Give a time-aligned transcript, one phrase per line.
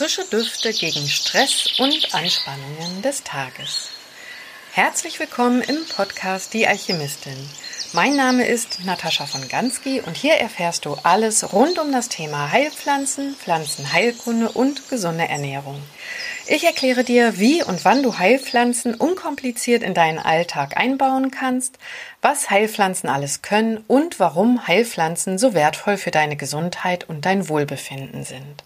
[0.00, 3.90] Frische Düfte gegen Stress und Anspannungen des Tages.
[4.72, 7.36] Herzlich willkommen im Podcast Die Alchemistin.
[7.92, 12.50] Mein Name ist Natascha von Gansky und hier erfährst du alles rund um das Thema
[12.50, 15.82] Heilpflanzen, Pflanzenheilkunde und gesunde Ernährung.
[16.46, 21.76] Ich erkläre dir, wie und wann du Heilpflanzen unkompliziert in deinen Alltag einbauen kannst,
[22.22, 28.24] was Heilpflanzen alles können und warum Heilpflanzen so wertvoll für deine Gesundheit und dein Wohlbefinden
[28.24, 28.62] sind.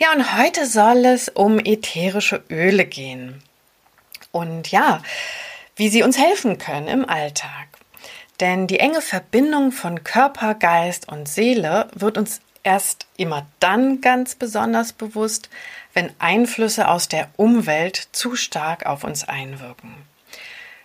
[0.00, 3.42] Ja, und heute soll es um ätherische Öle gehen.
[4.30, 5.02] Und ja,
[5.74, 7.66] wie sie uns helfen können im Alltag.
[8.38, 14.36] Denn die enge Verbindung von Körper, Geist und Seele wird uns erst immer dann ganz
[14.36, 15.50] besonders bewusst,
[15.94, 19.96] wenn Einflüsse aus der Umwelt zu stark auf uns einwirken.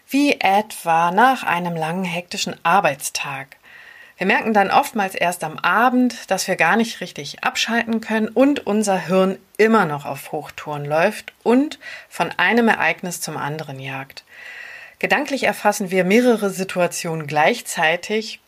[0.08, 3.58] Wie etwa nach einem langen hektischen Arbeitstag.
[4.24, 8.66] Wir merken dann oftmals erst am Abend, dass wir gar nicht richtig abschalten können und
[8.66, 14.24] unser Hirn immer noch auf Hochtouren läuft und von einem Ereignis zum anderen jagt.
[15.00, 18.40] Gedanklich erfassen wir mehrere Situationen gleichzeitig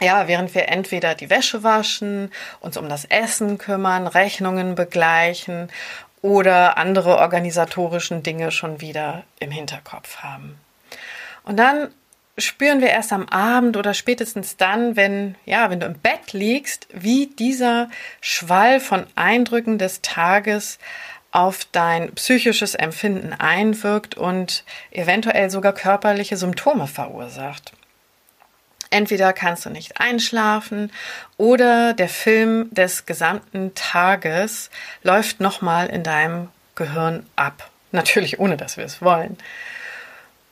[0.00, 5.68] ja, während wir entweder die Wäsche waschen, uns um das Essen kümmern, Rechnungen begleichen
[6.22, 10.58] oder andere organisatorischen Dinge schon wieder im Hinterkopf haben.
[11.42, 11.90] Und dann
[12.36, 16.88] spüren wir erst am Abend oder spätestens dann, wenn, ja, wenn du im Bett liegst,
[16.92, 17.88] wie dieser
[18.20, 20.78] Schwall von Eindrücken des Tages
[21.30, 27.72] auf dein psychisches Empfinden einwirkt und eventuell sogar körperliche Symptome verursacht.
[28.90, 30.92] Entweder kannst du nicht einschlafen
[31.36, 34.70] oder der Film des gesamten Tages
[35.02, 37.70] läuft nochmal in deinem Gehirn ab.
[37.90, 39.36] Natürlich ohne, dass wir es wollen.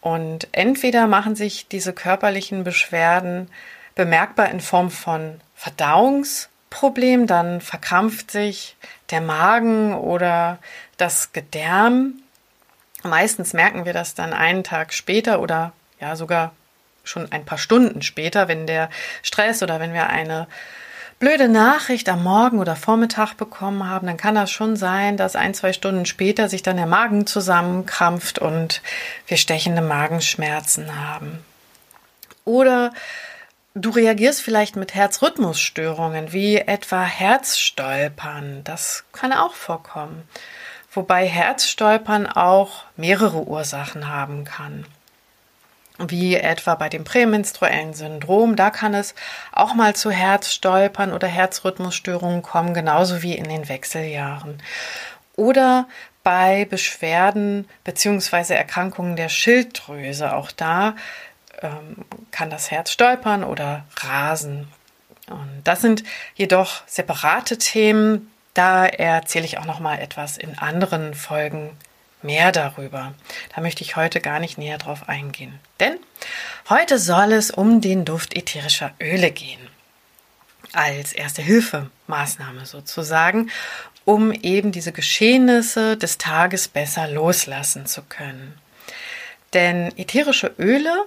[0.03, 3.49] Und entweder machen sich diese körperlichen Beschwerden
[3.95, 8.77] bemerkbar in Form von Verdauungsproblem, dann verkrampft sich
[9.11, 10.59] der Magen oder
[10.97, 12.15] das Gedärm.
[13.05, 16.53] Meistens merken wir das dann einen Tag später oder ja sogar
[17.05, 18.91] schon ein paar Stunden später, wenn der
[19.23, 20.49] Stress oder wenn wir eine
[21.23, 25.55] blöde Nachricht am Morgen oder Vormittag bekommen haben, dann kann das schon sein, dass ein,
[25.55, 28.83] zwei Stunden später sich dann der Magen zusammenkrampft und
[29.29, 31.39] wir stechende Magenschmerzen haben.
[32.45, 32.93] Oder
[33.77, 38.65] du reagierst vielleicht mit Herzrhythmusstörungen, wie etwa Herzstolpern.
[38.65, 40.25] Das kann auch vorkommen.
[40.91, 44.87] Wobei Herzstolpern auch mehrere Ursachen haben kann
[46.11, 48.57] wie etwa bei dem prämenstruellen Syndrom.
[48.57, 49.15] Da kann es
[49.53, 54.63] auch mal zu Herzstolpern oder Herzrhythmusstörungen kommen, genauso wie in den Wechseljahren.
[55.37, 55.89] Oder
[56.23, 58.55] bei Beschwerden bzw.
[58.55, 60.35] Erkrankungen der Schilddrüse.
[60.35, 60.95] Auch da
[61.61, 64.69] ähm, kann das Herz stolpern oder rasen.
[65.29, 68.31] Und das sind jedoch separate Themen.
[68.55, 71.71] Da erzähle ich auch noch mal etwas in anderen Folgen
[72.23, 73.15] mehr darüber.
[73.55, 75.59] Da möchte ich heute gar nicht näher drauf eingehen.
[75.81, 75.99] Denn
[76.69, 79.61] heute soll es um den Duft ätherischer Öle gehen.
[80.73, 83.51] Als erste Hilfemaßnahme sozusagen,
[84.05, 88.59] um eben diese Geschehnisse des Tages besser loslassen zu können.
[89.53, 91.05] Denn ätherische Öle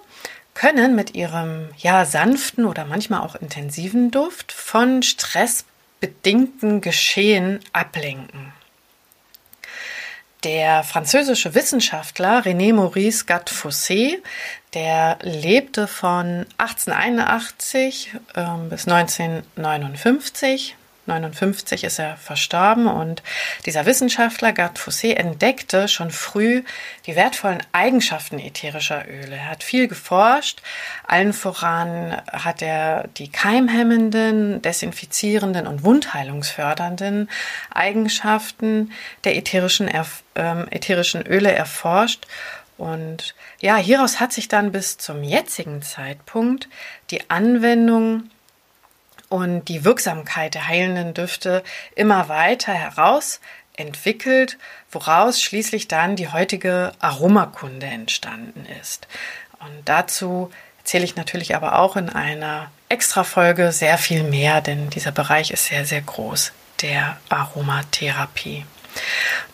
[0.53, 8.53] können mit ihrem ja sanften oder manchmal auch intensiven Duft von stressbedingten Geschehen ablenken.
[10.45, 14.19] Der französische Wissenschaftler René Maurice Gattefossé,
[14.75, 20.75] der lebte von 1881 äh, bis 1959,
[21.07, 23.21] 1959 ist er verstorben und
[23.67, 26.63] dieser Wissenschaftler Gerd Fossé entdeckte schon früh
[27.05, 29.35] die wertvollen Eigenschaften ätherischer Öle.
[29.35, 30.63] Er hat viel geforscht.
[31.07, 37.29] Allen voran hat er die keimhemmenden, desinfizierenden und wundheilungsfördernden
[37.71, 38.91] Eigenschaften
[39.25, 40.03] der ätherischen, äh,
[40.71, 42.25] ätherischen Öle erforscht
[42.77, 46.67] und ja, hieraus hat sich dann bis zum jetzigen Zeitpunkt
[47.09, 48.29] die Anwendung
[49.35, 51.63] und die Wirksamkeit der heilenden Düfte
[51.95, 54.57] immer weiter herausentwickelt,
[54.91, 59.07] woraus schließlich dann die heutige Aromakunde entstanden ist.
[59.59, 65.11] Und dazu erzähle ich natürlich aber auch in einer Extra-Folge sehr viel mehr, denn dieser
[65.11, 66.51] Bereich ist sehr, sehr groß,
[66.81, 68.65] der Aromatherapie.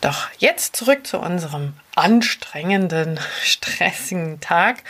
[0.00, 4.84] Doch jetzt zurück zu unserem anstrengenden, stressigen Tag.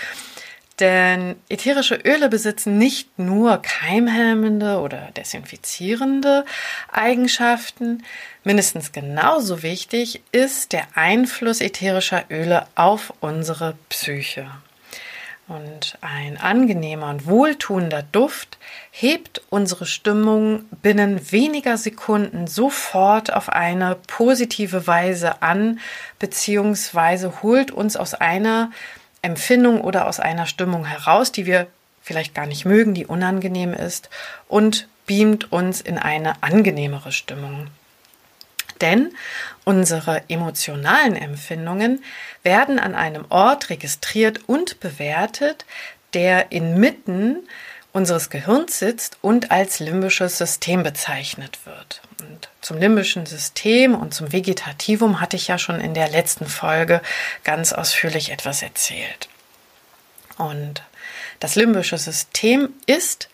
[0.80, 6.44] Denn ätherische Öle besitzen nicht nur keimhemmende oder desinfizierende
[6.90, 8.04] Eigenschaften.
[8.42, 14.46] Mindestens genauso wichtig ist der Einfluss ätherischer Öle auf unsere Psyche.
[15.48, 18.56] Und ein angenehmer und wohltuender Duft
[18.90, 25.80] hebt unsere Stimmung binnen weniger Sekunden sofort auf eine positive Weise an,
[26.18, 28.70] beziehungsweise holt uns aus einer
[29.22, 31.68] Empfindung oder aus einer Stimmung heraus, die wir
[32.02, 34.10] vielleicht gar nicht mögen, die unangenehm ist,
[34.48, 37.68] und beamt uns in eine angenehmere Stimmung.
[38.80, 39.14] Denn
[39.64, 42.02] unsere emotionalen Empfindungen
[42.42, 45.64] werden an einem Ort registriert und bewertet,
[46.14, 47.38] der inmitten
[47.92, 52.00] unseres Gehirns sitzt und als limbisches System bezeichnet wird.
[52.20, 57.02] Und zum limbischen System und zum Vegetativum hatte ich ja schon in der letzten Folge
[57.44, 59.28] ganz ausführlich etwas erzählt.
[60.38, 60.82] Und
[61.40, 63.28] das limbische System ist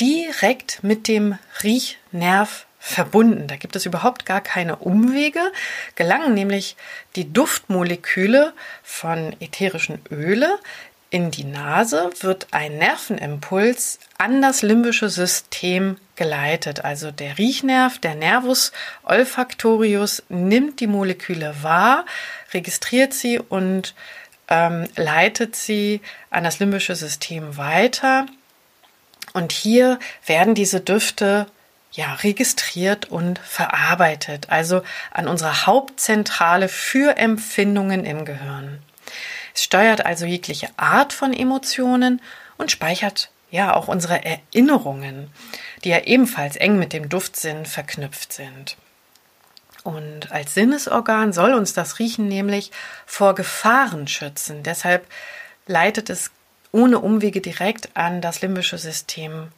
[0.00, 3.46] direkt mit dem Riechnerv verbunden.
[3.46, 5.40] Da gibt es überhaupt gar keine Umwege,
[5.94, 6.76] gelangen nämlich
[7.14, 10.58] die Duftmoleküle von ätherischen Öle
[11.10, 16.84] in die Nase, wird ein Nervenimpuls an das limbische System geleitet.
[16.84, 18.72] Also der Riechnerv, der Nervus
[19.02, 22.06] olfactorius, nimmt die Moleküle wahr,
[22.54, 23.94] registriert sie und
[24.48, 28.26] ähm, leitet sie an das limbische System weiter.
[29.32, 31.46] Und hier werden diese Düfte
[31.92, 38.80] ja, registriert und verarbeitet, also an unserer Hauptzentrale für Empfindungen im Gehirn.
[39.54, 42.20] Es steuert also jegliche Art von Emotionen
[42.56, 45.30] und speichert ja auch unsere Erinnerungen,
[45.84, 48.76] die ja ebenfalls eng mit dem Duftsinn verknüpft sind.
[49.82, 52.70] Und als Sinnesorgan soll uns das Riechen nämlich
[53.06, 54.62] vor Gefahren schützen.
[54.62, 55.06] Deshalb
[55.66, 56.30] leitet es
[56.72, 59.48] ohne Umwege direkt an das limbische System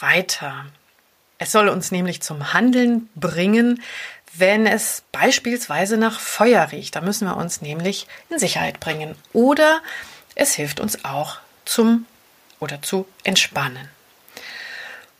[0.00, 0.66] weiter.
[1.40, 3.82] Es soll uns nämlich zum Handeln bringen,
[4.34, 6.94] wenn es beispielsweise nach Feuer riecht.
[6.94, 9.16] Da müssen wir uns nämlich in Sicherheit bringen.
[9.32, 9.80] Oder
[10.34, 12.04] es hilft uns auch zum
[12.60, 13.88] oder zu entspannen.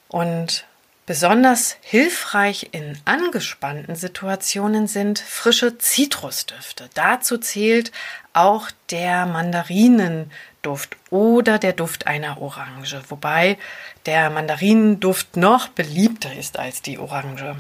[0.09, 0.67] Und
[1.11, 6.89] besonders hilfreich in angespannten Situationen sind frische Zitrusdüfte.
[6.95, 7.91] Dazu zählt
[8.33, 10.31] auch der Mandarinen
[10.63, 13.59] Duft oder der Duft einer Orange, wobei
[14.07, 17.57] der Mandarinenduft noch beliebter ist als die Orange.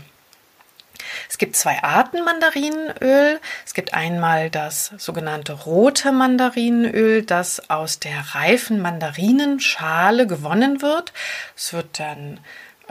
[1.28, 3.40] Es gibt zwei Arten Mandarinenöl.
[3.66, 11.12] Es gibt einmal das sogenannte rote Mandarinenöl, das aus der reifen Mandarinenschale gewonnen wird.
[11.56, 12.38] Es wird dann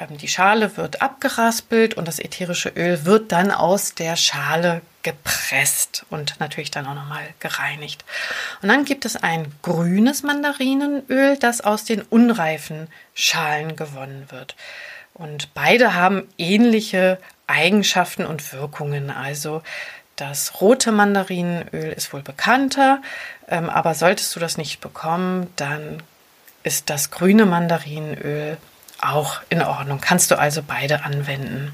[0.08, 6.40] die Schale wird abgeraspelt und das ätherische Öl wird dann aus der Schale gepresst und
[6.40, 8.04] natürlich dann auch nochmal gereinigt.
[8.62, 14.56] Und dann gibt es ein grünes Mandarinenöl, das aus den unreifen Schalen gewonnen wird.
[15.14, 19.10] Und beide haben ähnliche Eigenschaften und Wirkungen.
[19.10, 19.64] Also
[20.16, 23.02] das rote Mandarinenöl ist wohl bekannter,
[23.48, 26.04] ähm, aber solltest du das nicht bekommen, dann
[26.64, 28.58] ist das grüne Mandarinenöl
[29.02, 30.00] auch in Ordnung.
[30.02, 31.74] Kannst du also beide anwenden.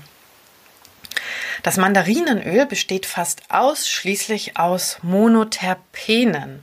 [1.63, 6.61] Das Mandarinenöl besteht fast ausschließlich aus Monoterpenen.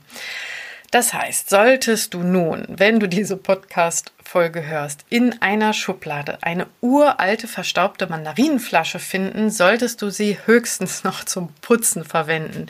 [0.91, 7.49] Das heißt, solltest du nun, wenn du diese Podcast-Folge hörst, in einer Schublade eine uralte
[7.49, 12.67] verstaubte Mandarinenflasche finden, solltest du sie höchstens noch zum Putzen verwenden.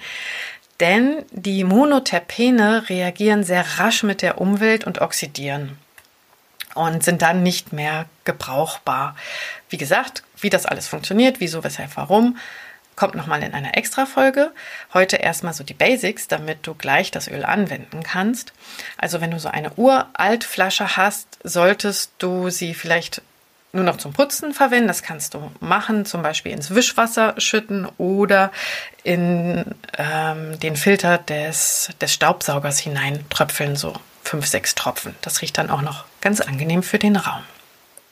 [0.78, 5.76] Denn die Monoterpene reagieren sehr rasch mit der Umwelt und oxidieren
[6.74, 9.16] und sind dann nicht mehr gebrauchbar.
[9.68, 12.36] Wie gesagt, wie das alles funktioniert, wieso, weshalb, warum,
[12.96, 14.52] kommt nochmal in einer extra Folge.
[14.92, 18.52] Heute erstmal so die Basics, damit du gleich das Öl anwenden kannst.
[18.98, 23.22] Also wenn du so eine Uraltflasche hast, solltest du sie vielleicht
[23.72, 24.88] nur noch zum Putzen verwenden.
[24.88, 28.52] Das kannst du machen, zum Beispiel ins Wischwasser schütten oder
[29.02, 29.64] in
[29.96, 35.14] ähm, den Filter des, des Staubsaugers hineintröpfeln, so fünf, sechs Tropfen.
[35.22, 37.42] Das riecht dann auch noch ganz angenehm für den Raum.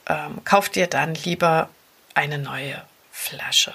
[0.07, 1.69] Ähm, kauf dir dann lieber
[2.13, 2.79] eine neue
[3.11, 3.73] Flasche.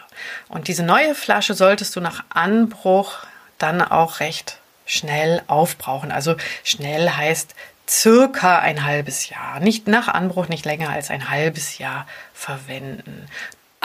[0.48, 3.18] Und diese neue Flasche solltest du nach Anbruch
[3.58, 6.12] dann auch recht schnell aufbrauchen.
[6.12, 7.54] Also schnell heißt
[7.88, 9.60] circa ein halbes Jahr.
[9.60, 13.28] Nicht nach Anbruch, nicht länger als ein halbes Jahr verwenden.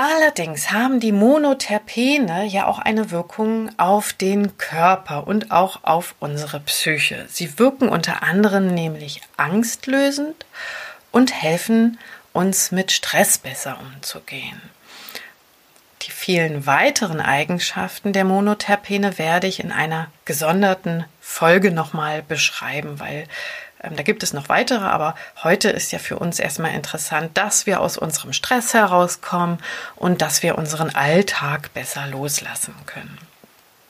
[0.03, 6.59] Allerdings haben die Monoterpene ja auch eine Wirkung auf den Körper und auch auf unsere
[6.59, 7.27] Psyche.
[7.29, 10.47] Sie wirken unter anderem nämlich angstlösend
[11.11, 11.99] und helfen
[12.33, 14.59] uns mit Stress besser umzugehen.
[16.01, 23.27] Die vielen weiteren Eigenschaften der Monoterpene werde ich in einer gesonderten Folge nochmal beschreiben, weil
[23.81, 27.81] da gibt es noch weitere, aber heute ist ja für uns erstmal interessant, dass wir
[27.81, 29.57] aus unserem Stress herauskommen
[29.95, 33.17] und dass wir unseren Alltag besser loslassen können.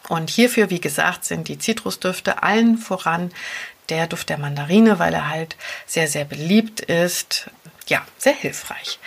[0.07, 3.31] Und hierfür, wie gesagt, sind die Zitrusdüfte allen voran
[3.89, 7.49] der Duft der Mandarine, weil er halt sehr, sehr beliebt ist.
[7.87, 8.99] Ja, sehr hilfreich.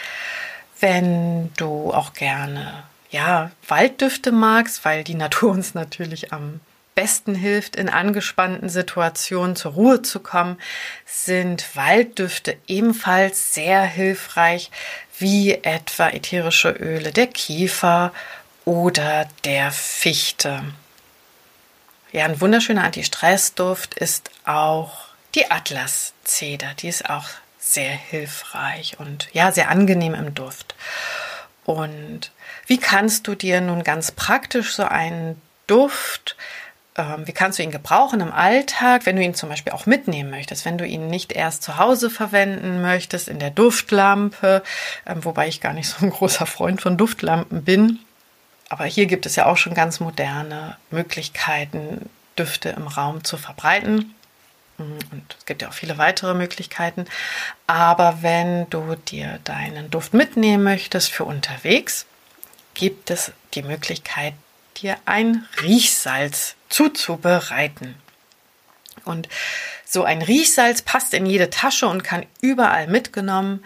[0.80, 6.60] Wenn du auch gerne ja, Walddüfte magst, weil die Natur uns natürlich am
[6.94, 10.58] besten hilft, in angespannten Situationen zur Ruhe zu kommen,
[11.06, 14.70] sind Walddüfte ebenfalls sehr hilfreich,
[15.18, 18.12] wie etwa ätherische Öle der Kiefer
[18.64, 20.62] oder der Fichte.
[22.12, 26.74] Ja, ein wunderschöner Antistressduft ist auch die Atlaszeder.
[26.78, 30.74] Die ist auch sehr hilfreich und ja, sehr angenehm im Duft.
[31.64, 32.30] Und
[32.66, 36.36] wie kannst du dir nun ganz praktisch so einen Duft
[36.96, 40.30] ähm, wie kannst du ihn gebrauchen im Alltag, wenn du ihn zum Beispiel auch mitnehmen
[40.30, 44.62] möchtest, wenn du ihn nicht erst zu Hause verwenden möchtest, in der Duftlampe,
[45.06, 47.98] ähm, wobei ich gar nicht so ein großer Freund von Duftlampen bin.
[48.68, 52.08] Aber hier gibt es ja auch schon ganz moderne Möglichkeiten,
[52.38, 54.14] Düfte im Raum zu verbreiten.
[54.78, 57.06] Mm, und es gibt ja auch viele weitere Möglichkeiten.
[57.66, 62.06] Aber wenn du dir deinen Duft mitnehmen möchtest für unterwegs,
[62.74, 64.34] gibt es die Möglichkeit,
[64.74, 67.94] dir ein Riechsalz zuzubereiten.
[69.04, 69.28] Und
[69.84, 73.64] so ein Riechsalz passt in jede Tasche und kann überall mitgenommen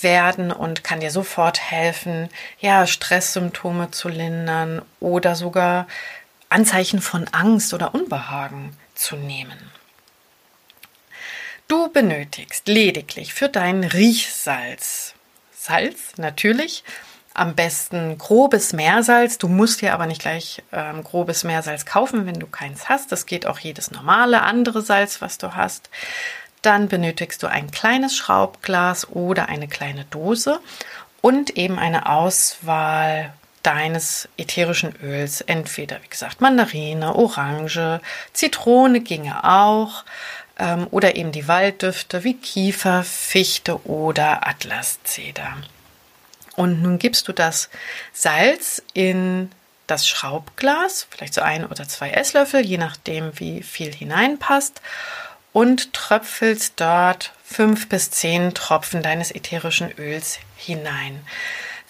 [0.00, 2.28] werden und kann dir sofort helfen,
[2.60, 5.86] ja, Stresssymptome zu lindern oder sogar
[6.48, 9.58] Anzeichen von Angst oder Unbehagen zu nehmen.
[11.66, 15.14] Du benötigst lediglich für dein Riechsalz
[15.64, 16.84] Salz natürlich
[17.34, 19.38] am besten grobes Meersalz.
[19.38, 23.10] Du musst dir aber nicht gleich ähm, grobes Meersalz kaufen, wenn du keins hast.
[23.12, 25.90] Das geht auch jedes normale andere Salz, was du hast.
[26.62, 30.60] Dann benötigst du ein kleines Schraubglas oder eine kleine Dose
[31.20, 35.40] und eben eine Auswahl deines ätherischen Öls.
[35.40, 38.00] Entweder, wie gesagt, Mandarine, Orange,
[38.32, 40.04] Zitrone ginge auch
[40.58, 45.56] ähm, oder eben die Walddüfte wie Kiefer, Fichte oder Atlaszeder.
[46.56, 47.68] Und nun gibst du das
[48.12, 49.50] Salz in
[49.86, 54.80] das Schraubglas, vielleicht so ein oder zwei Esslöffel, je nachdem, wie viel hineinpasst,
[55.52, 61.20] und tröpfelst dort fünf bis zehn Tropfen deines ätherischen Öls hinein.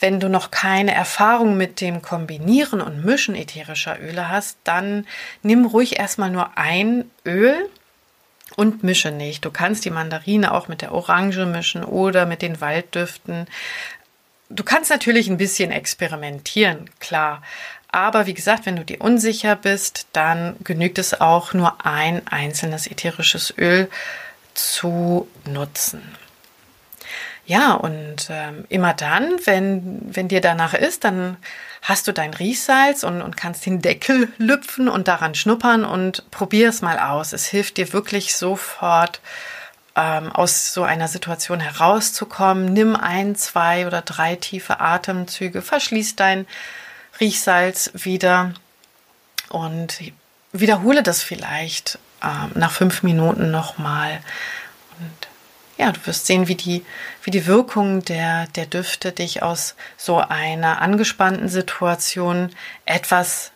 [0.01, 5.07] Wenn du noch keine Erfahrung mit dem Kombinieren und Mischen ätherischer Öle hast, dann
[5.43, 7.71] nimm ruhig erstmal nur ein Öl
[8.57, 9.45] und mische nicht.
[9.45, 13.47] Du kannst die Mandarine auch mit der Orange mischen oder mit den Walddüften.
[14.55, 17.43] Du kannst natürlich ein bisschen experimentieren, klar.
[17.89, 22.87] Aber wie gesagt, wenn du dir unsicher bist, dann genügt es auch nur ein einzelnes
[22.87, 23.91] ätherisches Öl
[24.55, 26.03] zu nutzen.
[27.47, 31.37] Ja, und ähm, immer dann, wenn, wenn dir danach ist, dann
[31.83, 36.69] hast du dein Riechsalz und, und kannst den Deckel lüpfen und daran schnuppern und probier
[36.69, 37.33] es mal aus.
[37.33, 39.21] Es hilft dir wirklich sofort
[39.97, 42.73] ähm, aus so einer Situation herauszukommen.
[42.73, 46.47] Nimm ein, zwei oder drei tiefe Atemzüge, verschließ dein
[47.21, 48.55] Riechsalz wieder
[49.49, 50.01] und
[50.53, 54.21] wiederhole das vielleicht ähm, nach fünf Minuten nochmal.
[54.99, 55.29] Und
[55.77, 56.85] ja, du wirst sehen, wie die,
[57.23, 62.51] wie die Wirkung der, der Düfte dich aus so einer angespannten Situation
[62.85, 63.51] etwas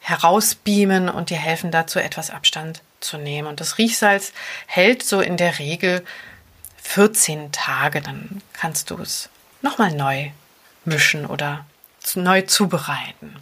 [0.00, 3.46] herausbeamen und dir helfen dazu, etwas Abstand zu nehmen.
[3.48, 4.32] Und das Riechsalz
[4.66, 6.04] hält so in der Regel
[6.82, 8.00] 14 Tage.
[8.00, 9.28] Dann kannst du es
[9.62, 10.30] nochmal neu
[10.84, 11.64] mischen oder
[12.14, 13.36] neu zubereiten.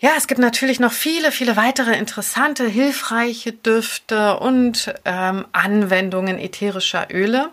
[0.00, 7.08] Ja, es gibt natürlich noch viele, viele weitere interessante, hilfreiche Düfte und ähm, Anwendungen ätherischer
[7.12, 7.50] Öle.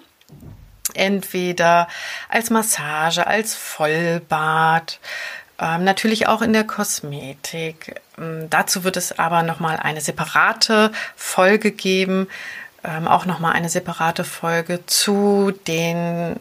[0.93, 1.89] Entweder
[2.29, 4.99] als Massage, als Vollbad,
[5.59, 7.99] ähm, natürlich auch in der Kosmetik.
[8.17, 12.27] Ähm, dazu wird es aber nochmal eine separate Folge geben,
[12.83, 16.35] ähm, auch nochmal eine separate Folge zu den,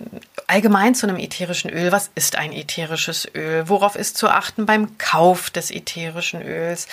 [0.47, 1.93] allgemein zu einem ätherischen Öl.
[1.93, 3.69] Was ist ein ätherisches Öl?
[3.69, 6.89] Worauf ist zu achten beim Kauf des ätherischen Öls?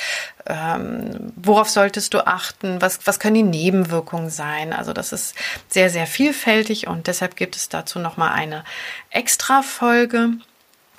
[0.47, 2.81] Ähm, worauf solltest du achten?
[2.81, 4.71] Was, was können die Nebenwirkungen sein?
[4.71, 5.35] Also das ist
[5.67, 8.63] sehr, sehr vielfältig und deshalb gibt es dazu nochmal eine
[9.09, 10.37] extra Folge.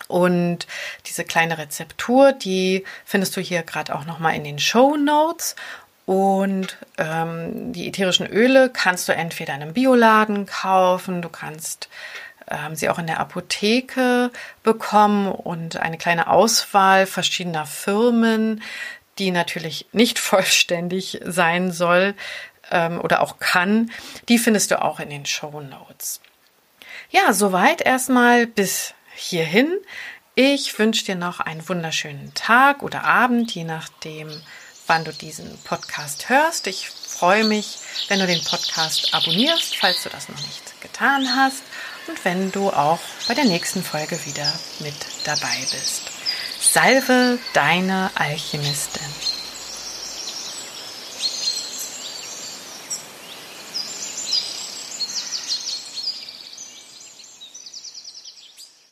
[0.09, 0.67] Und
[1.07, 5.57] diese kleine Rezeptur, die findest du hier gerade auch nochmal in den Show Notes.
[6.07, 11.89] Und ähm, die ätherischen Öle kannst du entweder in einem Bioladen kaufen, du kannst
[12.51, 14.31] ähm, sie auch in der Apotheke
[14.63, 18.63] bekommen und eine kleine Auswahl verschiedener Firmen,
[19.19, 22.15] die natürlich nicht vollständig sein soll
[22.71, 23.91] ähm, oder auch kann,
[24.29, 26.21] die findest du auch in den Show Notes.
[27.11, 29.73] Ja, soweit erstmal bis hierhin.
[30.35, 34.29] Ich wünsche dir noch einen wunderschönen Tag oder Abend, je nachdem,
[34.87, 36.67] wann du diesen Podcast hörst.
[36.67, 37.79] Ich freue mich,
[38.09, 41.63] wenn du den Podcast abonnierst, falls du das noch nicht getan hast
[42.09, 44.95] und wenn du auch bei der nächsten Folge wieder mit
[45.25, 46.03] dabei bist.
[46.61, 49.34] Salve deine Alchemistin.